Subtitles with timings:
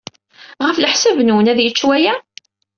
[0.65, 2.13] Ɣef leḥsab-nwen, ad yečč waya?